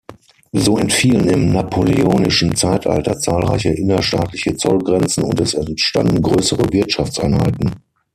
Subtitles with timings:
[0.53, 7.69] So entfielen im napoleonischen Zeitalter zahlreiche innerstaatliche Zollgrenzen und es entstanden größere Wirtschaftseinheiten.